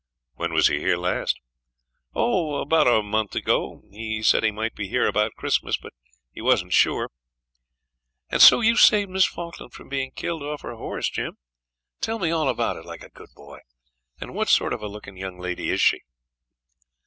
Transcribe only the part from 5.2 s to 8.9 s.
Christmas; but he wasn't sure. And so you